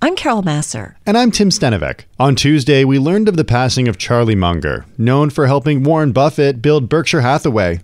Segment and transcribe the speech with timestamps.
[0.00, 0.94] I'm Carol Massar.
[1.06, 2.04] And I'm Tim Stenovec.
[2.20, 6.62] On Tuesday, we learned of the passing of Charlie Munger, known for helping Warren Buffett
[6.62, 7.80] build Berkshire Hathaway.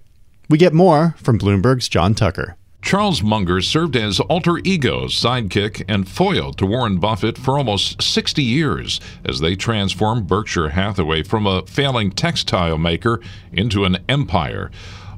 [0.49, 2.57] We get more from Bloomberg's John Tucker.
[2.83, 8.45] Charles Munger served as alter ego, sidekick, and foil to Warren Buffett for almost 60
[8.45, 13.21] years as they transformed Berkshire Hathaway from a failing textile maker
[13.53, 14.71] into an empire.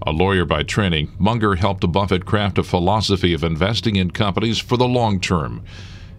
[0.06, 4.78] A lawyer by training, Munger helped Buffett craft a philosophy of investing in companies for
[4.78, 5.62] the long term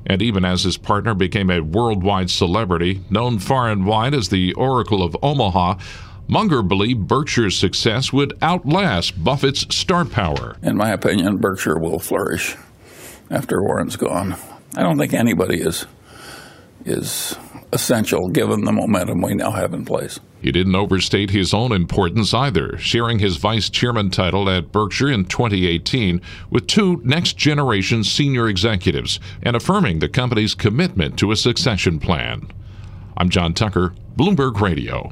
[0.08, 4.53] and even as his partner became a worldwide celebrity, known far and wide as the
[4.53, 5.75] Oracle of Omaha,
[6.30, 10.58] Munger believed Berkshire's success would outlast Buffett's star power.
[10.61, 12.55] In my opinion, Berkshire will flourish
[13.30, 14.35] after Warren's gone.
[14.75, 15.85] I don't think anybody is
[16.88, 17.36] is
[17.74, 20.20] essential given the momentum we now have in place.
[20.42, 25.26] He didn't overstate his own importance either, sharing his vice chairman title at Berkshire in
[25.26, 32.00] 2018 with two next generation senior executives and affirming the company's commitment to a succession
[32.00, 32.48] plan.
[33.18, 35.12] I'm John Tucker, Bloomberg Radio.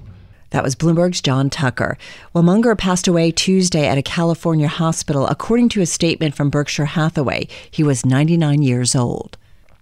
[0.51, 1.97] That was Bloomberg's John Tucker.
[2.31, 5.27] Well, Munger passed away Tuesday at a California hospital.
[5.27, 9.37] According to a statement from Berkshire Hathaway, he was 99 years old.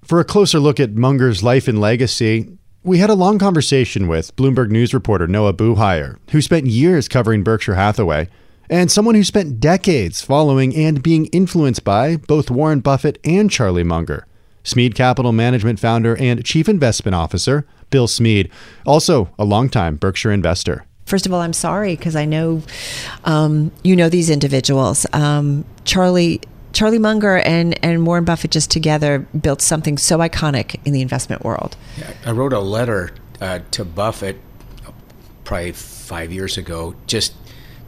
[0.05, 4.35] For a closer look at Munger's life and legacy, we had a long conversation with
[4.35, 8.27] Bloomberg News reporter Noah Buhayar, who spent years covering Berkshire Hathaway,
[8.69, 13.85] and someone who spent decades following and being influenced by both Warren Buffett and Charlie
[13.85, 14.27] Munger.
[14.63, 18.49] Smead Capital Management founder and chief investment officer, Bill Smead,
[18.85, 20.85] also a longtime Berkshire investor.
[21.05, 22.61] First of all, I'm sorry because I know
[23.23, 25.05] um, you know these individuals.
[25.13, 26.41] Um, Charlie
[26.73, 31.43] Charlie Munger and, and Warren Buffett just together built something so iconic in the investment
[31.43, 31.77] world.
[32.25, 34.41] I wrote a letter uh, to Buffett
[35.43, 37.33] probably five years ago, just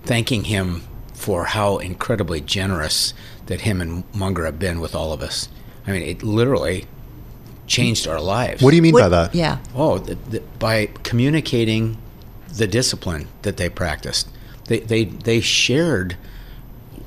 [0.03, 3.13] thanking him for how incredibly generous
[3.47, 5.50] that him and Munger have been with all of us.
[5.88, 6.85] I mean, it literally
[7.67, 8.62] changed our lives.
[8.62, 9.34] What do you mean what, by that?
[9.34, 9.57] Yeah.
[9.73, 11.97] Oh, the, the, by communicating
[12.47, 14.29] the discipline that they practiced.
[14.67, 16.17] They, they, they shared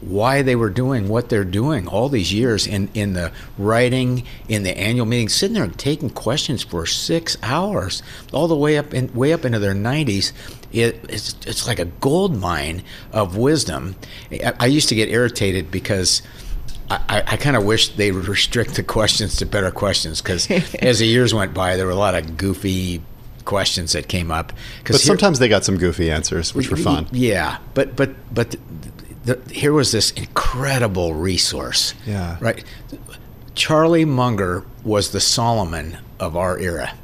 [0.01, 4.63] why they were doing what they're doing all these years in, in the writing, in
[4.63, 8.95] the annual meetings, sitting there and taking questions for six hours, all the way up
[8.95, 10.33] in, way up into their 90s.
[10.73, 12.83] It, it's, it's like a gold mine
[13.13, 13.97] of wisdom.
[14.31, 16.23] I, I used to get irritated because
[16.91, 20.51] I, I kind of wish they would restrict the questions to better questions because
[20.81, 23.03] as the years went by, there were a lot of goofy
[23.45, 24.53] questions that came up.
[24.85, 27.09] But here, sometimes they got some goofy answers, which were fun.
[27.13, 28.55] Yeah, but but but
[29.25, 31.95] the, here was this incredible resource.
[32.07, 32.37] Yeah.
[32.41, 32.65] Right.
[33.55, 36.95] Charlie Munger was the Solomon of our era.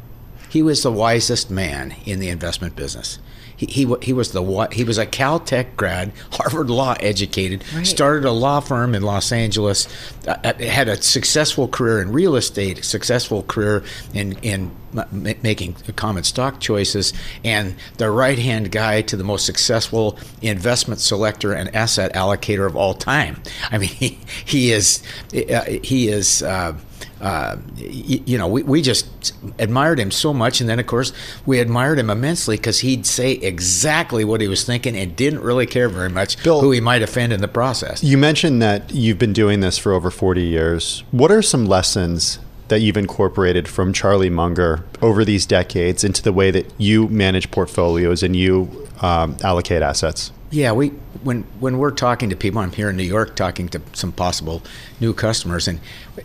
[0.48, 3.18] He was the wisest man in the investment business.
[3.56, 7.86] He, he, he was the he was a Caltech grad, Harvard Law educated, right.
[7.86, 9.88] started a law firm in Los Angeles,
[10.26, 14.70] uh, uh had a successful career in real estate, successful career in in
[15.10, 17.12] making common stock choices,
[17.44, 22.76] and the right hand guy to the most successful investment selector and asset allocator of
[22.76, 23.42] all time.
[23.70, 26.42] I mean, he, he is uh, he is.
[26.42, 26.76] Uh,
[27.24, 30.60] uh, you, you, know, we, we just admired him so much.
[30.60, 31.10] And then, of course,
[31.46, 35.64] we admired him immensely because he'd say exactly what he was thinking and didn't really
[35.64, 38.04] care very much Bill, who he might offend in the process.
[38.04, 41.02] You mentioned that you've been doing this for over 40 years.
[41.12, 46.32] What are some lessons that you've incorporated from Charlie Munger over these decades into the
[46.32, 50.30] way that you manage portfolios and you um, allocate assets?
[50.50, 50.88] Yeah, we
[51.22, 54.62] when when we're talking to people, I'm here in New York talking to some possible
[55.00, 55.80] new customers, and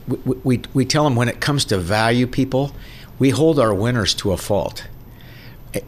[0.07, 2.75] we, we, we tell them when it comes to value people,
[3.17, 4.87] we hold our winners to a fault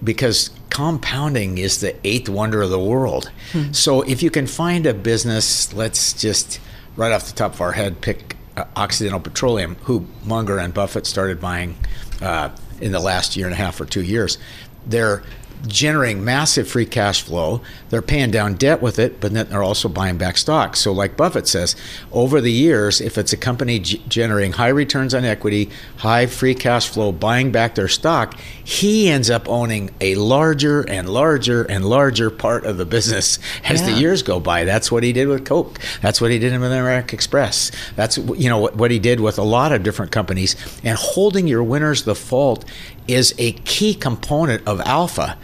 [0.03, 3.31] because compounding is the eighth wonder of the world.
[3.51, 3.71] Hmm.
[3.71, 6.59] So if you can find a business, let's just
[6.95, 11.05] right off the top of our head pick uh, Occidental Petroleum, who Munger and Buffett
[11.05, 11.75] started buying
[12.21, 12.49] uh,
[12.79, 14.37] in the last year and a half or two years.
[14.85, 15.23] They're
[15.67, 17.61] generating massive free cash flow.
[17.89, 20.75] They're paying down debt with it, but then they're also buying back stock.
[20.75, 21.75] So, like Buffett says,
[22.11, 26.55] over the years, if it's a company g- generating high returns on equity, high free
[26.55, 31.85] cash flow, buying back their stock, he ends up owning a larger and larger and
[31.85, 34.63] larger part of the business as the years go by.
[34.63, 35.79] That's what he did with Coke.
[36.01, 37.71] That's what he did with American Express.
[37.95, 40.55] That's you know what, what he did with a lot of different companies.
[40.83, 42.65] And holding your winners the fault
[43.07, 45.37] is a key component of alpha.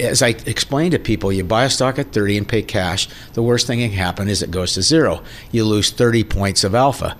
[0.00, 3.08] As I explain to people, you buy a stock at 30 and pay cash.
[3.34, 5.22] The worst thing that can happen is it goes to zero.
[5.50, 7.16] You lose 30 points of alpha.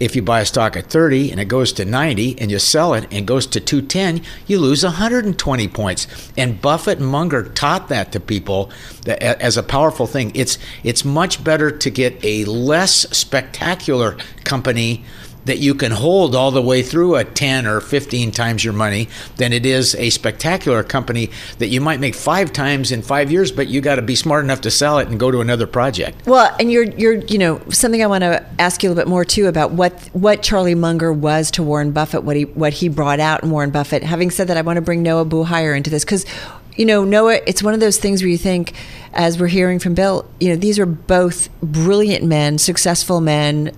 [0.00, 2.94] If you buy a stock at 30 and it goes to 90 and you sell
[2.94, 6.32] it and goes to 210, you lose 120 points.
[6.36, 8.72] And Buffett and Munger taught that to people
[9.06, 10.32] as a powerful thing.
[10.34, 15.04] It's it's much better to get a less spectacular company
[15.44, 19.08] that you can hold all the way through at 10 or 15 times your money
[19.36, 23.52] than it is a spectacular company that you might make 5 times in 5 years
[23.52, 26.26] but you got to be smart enough to sell it and go to another project.
[26.26, 29.08] Well, and you're you're you know something I want to ask you a little bit
[29.08, 32.88] more too about what what Charlie Munger was to Warren Buffett, what he what he
[32.88, 34.02] brought out in Warren Buffett.
[34.02, 36.24] Having said that, I want to bring Noah Buhayar into this because
[36.76, 38.74] you know Noah, it's one of those things where you think,
[39.12, 43.72] as we're hearing from Bill, you know these are both brilliant men, successful men.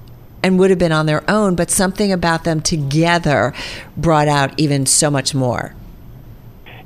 [0.44, 3.54] And would have been on their own, but something about them together
[3.96, 5.74] brought out even so much more.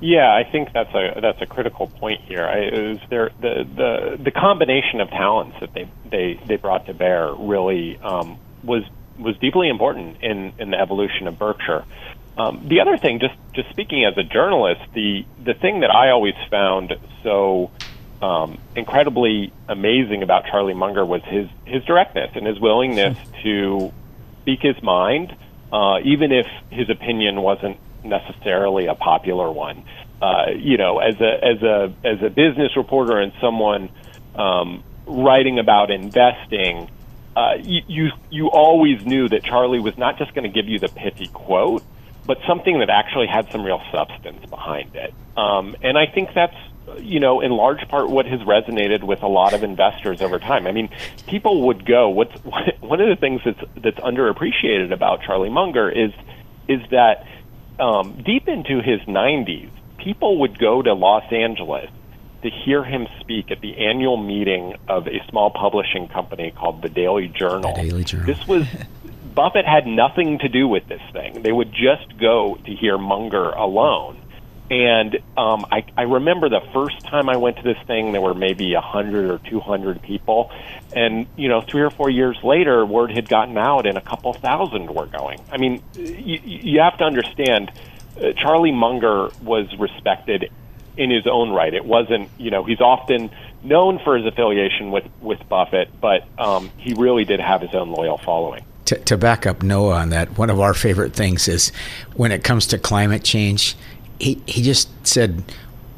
[0.00, 2.44] Yeah, I think that's a that's a critical point here.
[2.44, 6.86] I, it was their the, the the combination of talents that they they they brought
[6.86, 8.84] to bear really um, was
[9.18, 11.84] was deeply important in in the evolution of Berkshire.
[12.36, 16.10] Um, the other thing, just just speaking as a journalist, the the thing that I
[16.10, 16.94] always found
[17.24, 17.72] so
[18.22, 23.92] um, incredibly amazing about Charlie Munger was his his directness and his willingness to
[24.42, 25.36] speak his mind,
[25.72, 29.84] uh, even if his opinion wasn't necessarily a popular one.
[30.20, 33.88] Uh, you know, as a as a as a business reporter and someone
[34.34, 36.90] um, writing about investing,
[37.36, 40.80] uh, you, you you always knew that Charlie was not just going to give you
[40.80, 41.84] the pithy quote,
[42.26, 45.14] but something that actually had some real substance behind it.
[45.36, 46.56] Um, and I think that's
[47.00, 50.66] you know in large part what has resonated with a lot of investors over time.
[50.66, 50.90] I mean,
[51.26, 52.08] people would go.
[52.08, 52.34] What's
[52.80, 56.12] one of the things that's that's underappreciated about Charlie Munger is
[56.68, 57.26] is that
[57.80, 61.90] um, deep into his 90s, people would go to Los Angeles
[62.42, 66.88] to hear him speak at the annual meeting of a small publishing company called the
[66.88, 67.74] Daily Journal.
[67.74, 68.26] The Daily Journal.
[68.26, 68.66] This was
[69.34, 71.42] Buffett had nothing to do with this thing.
[71.42, 74.20] They would just go to hear Munger alone.
[74.70, 78.34] And um, I, I remember the first time I went to this thing, there were
[78.34, 80.50] maybe a hundred or two hundred people,
[80.94, 84.34] and you know, three or four years later, word had gotten out, and a couple
[84.34, 85.40] thousand were going.
[85.50, 87.72] I mean, you, you have to understand,
[88.20, 90.50] uh, Charlie Munger was respected
[90.98, 91.72] in his own right.
[91.72, 93.30] It wasn't, you know, he's often
[93.62, 97.90] known for his affiliation with with Buffett, but um, he really did have his own
[97.90, 98.64] loyal following.
[98.86, 101.72] To, to back up Noah on that, one of our favorite things is
[102.16, 103.76] when it comes to climate change,
[104.18, 105.42] he, he just said,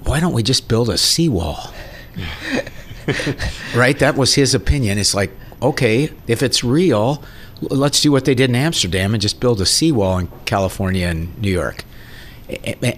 [0.04, 1.72] why don't we just build a seawall?
[3.74, 3.98] right?
[3.98, 4.98] That was his opinion.
[4.98, 5.30] It's like,
[5.62, 7.22] okay, if it's real,
[7.60, 11.38] let's do what they did in Amsterdam and just build a seawall in California and
[11.40, 11.84] New York.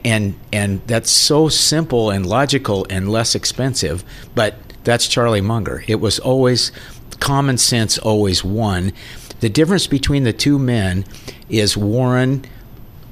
[0.05, 4.03] And and that's so simple and logical and less expensive,
[4.35, 4.55] but
[4.85, 5.85] that's Charlie Munger.
[5.87, 6.73] It was always
[7.21, 8.93] common sense always won.
[9.41, 11.05] The difference between the two men
[11.51, 12.47] is Warren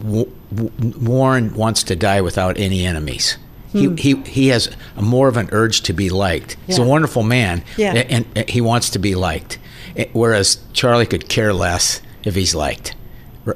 [0.01, 3.37] W- W- Warren wants to die without any enemies.
[3.73, 6.57] He, he he has a more of an urge to be liked.
[6.67, 7.93] He's a wonderful man, Yeah.
[7.95, 9.59] and, and he wants to be liked.
[9.97, 12.97] Eh, Whereas Charlie could care less if he's liked,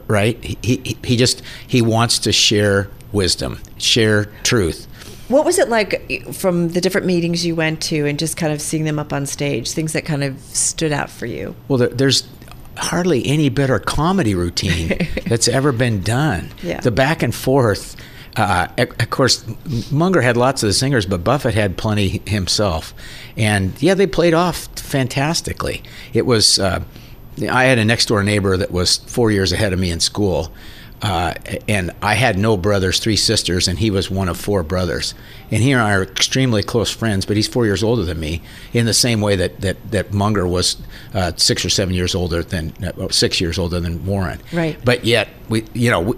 [0.06, 0.42] right?
[0.44, 4.86] He, he he just he wants to share wisdom, share truth.
[5.28, 8.60] What was it like from the different meetings you went to and just kind of
[8.60, 9.72] seeing them up on stage?
[9.72, 11.56] Things that kind of stood out for you?
[11.66, 12.22] Well, there, there's
[12.76, 16.50] hardly any better comedy routine that's ever been done.
[16.62, 16.80] Yeah.
[16.80, 17.96] The back and forth.
[18.36, 19.44] Uh, of of course,
[19.92, 22.92] Munger had lots of the singers, but Buffett had plenty himself.
[23.36, 25.82] And yeah, they played off fantastically.
[26.12, 26.58] It was.
[26.58, 26.82] Uh,
[27.50, 30.52] I had a next door neighbor that was four years ahead of me in school.
[31.04, 31.34] Uh,
[31.68, 35.14] and I had no brothers, three sisters, and he was one of four brothers.
[35.50, 38.40] And he and I are extremely close friends, but he's four years older than me,
[38.72, 40.78] in the same way that that, that Munger was
[41.12, 44.40] uh, six or seven years older than uh, six years older than Warren.
[44.50, 44.82] Right.
[44.82, 46.16] But yet we, you know, we,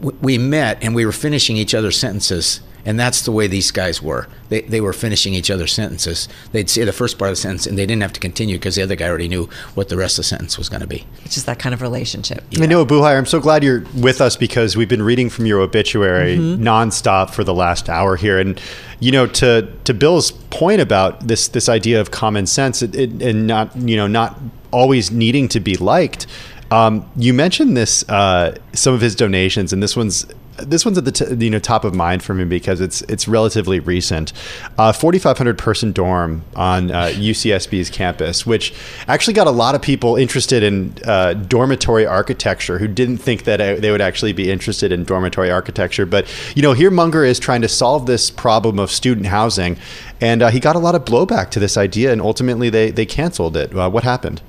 [0.00, 3.70] we- we met and we were finishing each other's sentences And that's the way these
[3.70, 4.26] guys were.
[4.48, 6.28] They, they were finishing each other's sentences.
[6.50, 8.74] They'd say the first part of the sentence and they didn't have to continue because
[8.74, 11.06] the other guy already knew what the rest of the sentence was going to be.
[11.24, 12.44] It's just that kind of relationship.
[12.60, 15.60] I know, Buhayar, I'm so glad you're with us because we've been reading from your
[15.60, 16.62] obituary Mm-hmm.
[16.62, 18.38] nonstop for the last hour here.
[18.38, 18.60] And,
[19.00, 23.22] you know, to, to Bill's point about this, this idea of common sense it, it,
[23.22, 24.38] and not, you know, not
[24.72, 26.26] always needing to be liked.
[26.70, 30.26] Um, you mentioned this, uh, some of his donations, and this one's
[30.58, 33.26] this one's at the t- you know top of mind for me because it's it's
[33.26, 34.32] relatively recent.
[34.78, 38.74] Uh, 4,500 person dorm on uh, UCSB's campus, which
[39.08, 43.60] actually got a lot of people interested in uh, dormitory architecture who didn't think that
[43.60, 46.06] uh, they would actually be interested in dormitory architecture.
[46.06, 49.78] But you know, here Munger is trying to solve this problem of student housing,
[50.20, 53.06] and uh, he got a lot of blowback to this idea, and ultimately they they
[53.06, 53.74] canceled it.
[53.74, 54.42] Uh, what happened?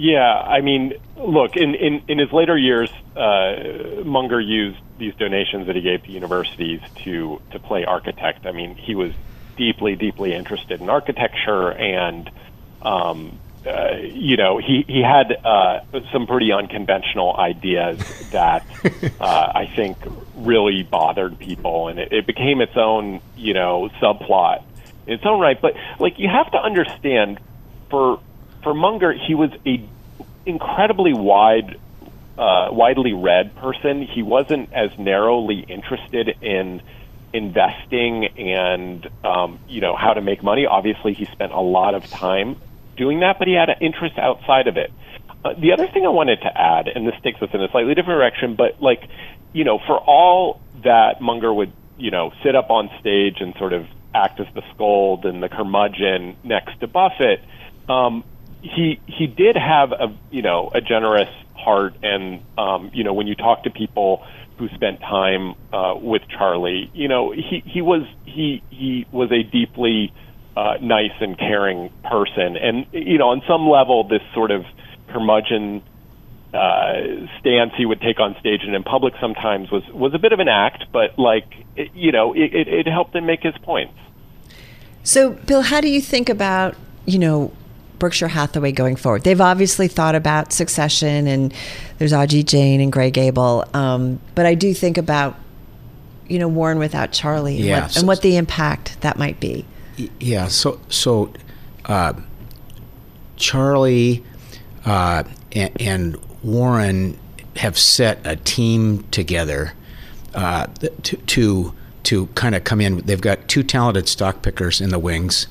[0.00, 5.66] Yeah, I mean, look, in, in, in his later years, uh, Munger used these donations
[5.66, 8.46] that he gave to universities to, to play architect.
[8.46, 9.12] I mean, he was
[9.58, 12.30] deeply, deeply interested in architecture, and,
[12.80, 15.80] um, uh, you know, he, he had uh,
[16.10, 17.98] some pretty unconventional ideas
[18.30, 18.64] that
[19.20, 19.98] uh, I think
[20.34, 24.62] really bothered people, and it, it became its own, you know, subplot
[25.06, 25.60] in its own right.
[25.60, 27.38] But, like, you have to understand
[27.90, 28.18] for
[28.62, 29.86] for Munger, he was a
[30.46, 31.78] incredibly wide,
[32.38, 34.02] uh, widely read person.
[34.02, 36.82] He wasn't as narrowly interested in
[37.32, 40.66] investing and um, you know how to make money.
[40.66, 42.56] Obviously, he spent a lot of time
[42.96, 44.92] doing that, but he had an interest outside of it.
[45.44, 47.94] Uh, the other thing I wanted to add, and this takes us in a slightly
[47.94, 49.08] different direction, but like,
[49.52, 53.72] you know, for all that Munger would, you know, sit up on stage and sort
[53.72, 57.42] of act as the scold and the curmudgeon next to Buffett,
[57.88, 58.24] um,
[58.62, 63.26] he he did have a you know a generous heart, and um, you know when
[63.26, 64.24] you talk to people
[64.58, 69.42] who spent time uh, with Charlie, you know he he was he he was a
[69.42, 70.12] deeply
[70.56, 74.64] uh, nice and caring person, and you know on some level this sort of
[75.08, 75.82] curmudgeon
[76.52, 76.94] uh,
[77.38, 80.40] stance he would take on stage and in public sometimes was was a bit of
[80.40, 83.94] an act, but like it, you know it, it, it helped him make his points.
[85.02, 86.76] So, Bill, how do you think about
[87.06, 87.52] you know
[88.00, 89.22] Berkshire Hathaway going forward?
[89.22, 91.54] They've obviously thought about succession, and
[91.98, 93.64] there's Ajit Jain and Greg Abel.
[93.74, 95.36] um, but I do think about
[96.28, 99.38] you know Warren without Charlie, and, Yeah, what, so- and what the impact that might
[99.38, 99.64] be.
[100.18, 100.48] Yeah.
[100.48, 101.32] So so,
[101.84, 102.14] uh,
[103.36, 104.24] Charlie
[104.84, 107.18] uh, and, and Warren
[107.56, 109.72] have set a team together
[110.34, 110.66] uh,
[111.02, 112.98] to to to kind of come in.
[112.98, 115.46] They've got two talented stock pickers in the wings.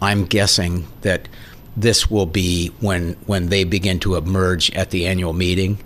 [0.00, 1.28] I'm guessing that
[1.76, 5.78] this will be when when they begin to emerge at the annual meeting.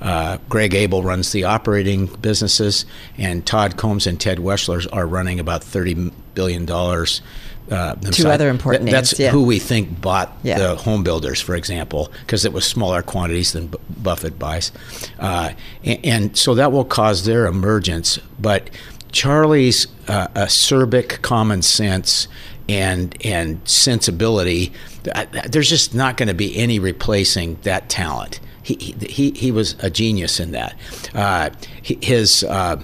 [0.00, 2.84] Uh, Greg Abel runs the operating businesses,
[3.16, 5.94] and Todd Combs and Ted Weschler are running about thirty
[6.34, 7.22] billion dollars.
[7.70, 8.24] Uh, themselves.
[8.34, 9.30] other important Th- That's names, yeah.
[9.30, 10.58] who we think bought Yeah.
[10.58, 14.72] the home builders, for example, because it was smaller quantities than B- Buffett buys,
[15.20, 15.50] uh,
[15.84, 18.18] and, and so that will cause their emergence.
[18.40, 18.70] But
[19.12, 22.26] Charlie's uh, acerbic common sense
[22.70, 24.72] and and sensibility,
[25.14, 28.40] uh, there's just not going to be any replacing that talent.
[28.62, 30.74] He he he, was a genius in that.
[31.14, 31.50] Uh,
[31.82, 32.80] he- his uh,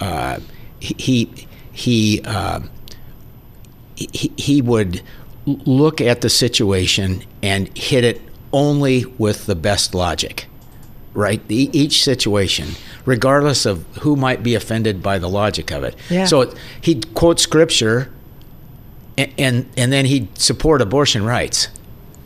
[0.00, 0.38] uh,
[0.80, 1.46] he he.
[1.72, 2.60] he uh,
[3.96, 5.02] he, he would
[5.44, 8.20] look at the situation and hit it
[8.52, 10.46] only with the best logic,
[11.12, 11.42] right?
[11.50, 12.68] E- each situation,
[13.04, 15.94] regardless of who might be offended by the logic of it.
[16.08, 16.24] Yeah.
[16.24, 18.10] So it- he'd quote scripture
[19.20, 21.68] and, and, and then he'd support abortion rights,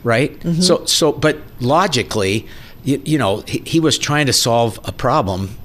[0.03, 0.41] right?
[0.63, 2.47] So, so, but logically,
[2.85, 5.57] you, you know, he, he was trying to solve a problem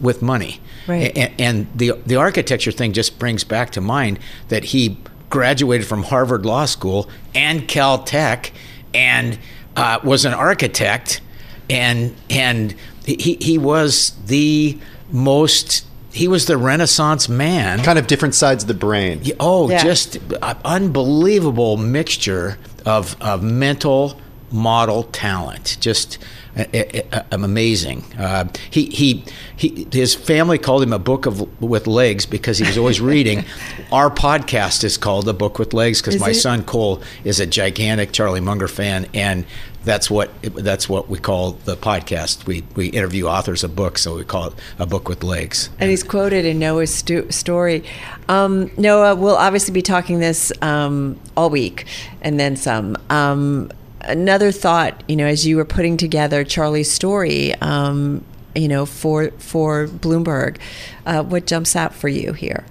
[0.00, 0.60] with money.
[0.86, 1.16] Right.
[1.16, 4.96] And, and the the architecture thing just brings back to mind that he
[5.28, 8.50] graduated from Harvard Law School and Caltech,
[8.94, 9.38] and
[9.76, 11.20] uh, was an architect,
[11.68, 12.74] and and
[13.04, 14.78] he he was the
[15.10, 17.82] most he was the Renaissance man.
[17.82, 19.22] Kind of different sides of the brain.
[19.38, 19.82] Oh, Yeah.
[19.82, 20.18] just
[20.64, 24.18] unbelievable mixture of, of mental
[24.50, 25.76] model talent.
[25.80, 26.16] Just
[26.56, 28.02] uh, uh, uh, amazing.
[28.18, 29.24] Uh, he, he,
[29.56, 33.44] he, his family called him a book of with legs because he was always reading.
[33.92, 36.34] Our podcast is called a book with legs because my it?
[36.34, 39.44] son Cole is a gigantic Charlie Munger fan, and
[39.84, 42.46] that's what that's what we call the podcast.
[42.46, 45.70] We we interview authors of books, so we call it a book with legs.
[45.78, 47.84] And he's quoted in Noah's stu- story.
[48.28, 51.86] Um, Noah, we'll obviously be talking this um, all week
[52.20, 52.96] and then some.
[53.08, 53.70] Um,
[54.02, 59.30] another thought, you know, as you were putting together Charlie's story um, you know, for
[59.38, 60.58] for Bloomberg.
[61.06, 62.64] Uh, what jumps out for you here?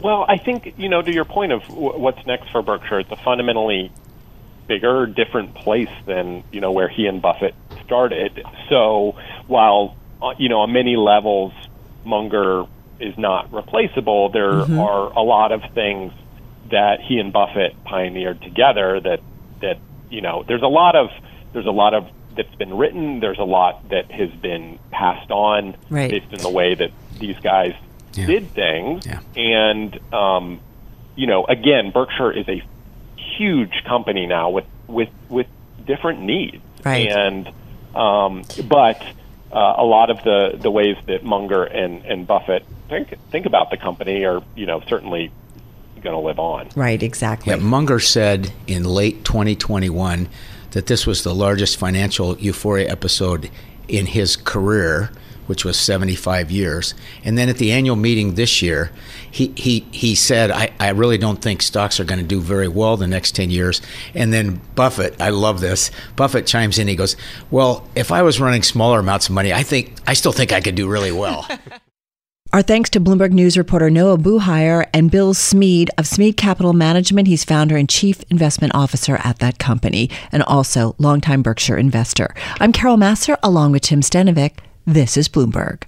[0.00, 3.10] Well, I think you know to your point of w- what's next for Berkshire, it's
[3.10, 3.92] a fundamentally
[4.66, 7.54] bigger, different place than you know where he and Buffett
[7.84, 8.44] started.
[8.68, 9.16] So
[9.46, 11.52] while uh, you know on many levels
[12.04, 12.64] Munger
[13.00, 14.78] is not replaceable, there mm-hmm.
[14.78, 16.12] are a lot of things
[16.70, 19.20] that he and Buffett pioneered together that
[19.60, 19.78] that
[20.10, 21.08] you know there's a lot of
[21.52, 25.76] there's a lot of that's been written there's a lot that has been passed on
[25.88, 26.10] right.
[26.10, 27.74] based in the way that these guys
[28.14, 28.26] yeah.
[28.26, 29.20] did things yeah.
[29.36, 30.60] and um,
[31.16, 32.62] you know again Berkshire is a
[33.36, 35.46] huge company now with with with
[35.86, 37.08] different needs right.
[37.08, 37.48] and
[37.94, 39.02] um, but
[39.52, 43.70] uh, a lot of the the ways that Munger and and Buffett think think about
[43.70, 45.30] the company are you know certainly
[46.02, 46.68] going to live on.
[46.76, 47.50] Right, exactly.
[47.50, 50.28] Yeah, Munger said in late 2021
[50.72, 53.50] that this was the largest financial euphoria episode
[53.88, 55.10] in his career,
[55.46, 56.94] which was 75 years.
[57.24, 58.90] And then at the annual meeting this year,
[59.30, 62.68] he, he, he said, I, I really don't think stocks are going to do very
[62.68, 63.80] well the next 10 years.
[64.14, 67.16] And then Buffett, I love this, Buffett chimes in, he goes,
[67.50, 70.60] Well, if I was running smaller amounts of money, I think I still think I
[70.60, 71.46] could do really well.
[72.54, 77.26] Our thanks to Bloomberg News reporter Noah Buhayar and Bill Smead of Smead Capital Management.
[77.26, 82.32] He's founder and chief investment officer at that company and also longtime Berkshire investor.
[82.60, 84.52] I'm Carol Massar along with Tim Stenovec.
[84.86, 85.84] This is Bloomberg.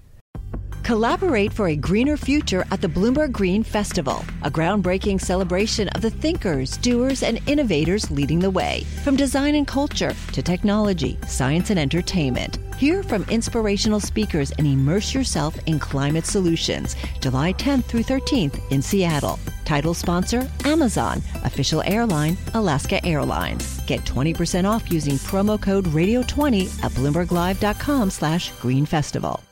[0.82, 6.08] Collaborate for a greener future at the Bloomberg Green Festival, a groundbreaking celebration of the
[6.08, 8.84] thinkers, doers, and innovators leading the way.
[9.04, 12.56] From design and culture to technology, science, and entertainment.
[12.78, 16.96] Hear from inspirational speakers and immerse yourself in climate solutions.
[17.20, 19.38] July 10th through 13th in Seattle.
[19.66, 21.20] Title sponsor Amazon.
[21.44, 23.75] Official airline Alaska Airlines.
[23.86, 29.45] Get 20% off using promo code radio20 at bloomberglive.com slash green festival.